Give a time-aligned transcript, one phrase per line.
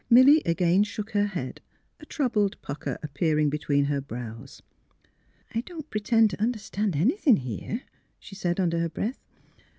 [0.09, 1.61] Milly again shook her head,
[1.99, 4.63] a troubled pucker appearing between her brows."
[5.53, 7.83] I don't pretend to understand anything, here,"
[8.17, 9.19] she said, under her breath.